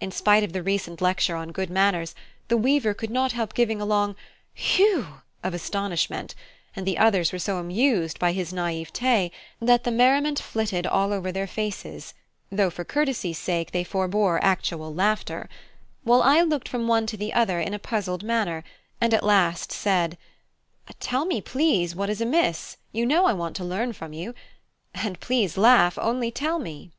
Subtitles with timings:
[0.00, 2.14] In spite of the recent lecture on good manners,
[2.46, 4.14] the weaver could not help giving a long
[4.54, 6.36] "whew" of astonishment,
[6.76, 11.32] and the others were so amused by his naivete that the merriment flitted all over
[11.32, 12.14] their faces,
[12.52, 15.48] though for courtesy's sake they forbore actual laughter;
[16.04, 18.62] while I looked from one to the other in a puzzled manner,
[19.00, 20.16] and at last said:
[21.00, 24.32] "Tell me, please, what is amiss: you know I want to learn from you.
[24.94, 26.92] And please laugh; only tell me."